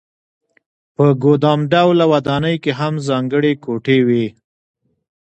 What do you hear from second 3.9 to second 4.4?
وې.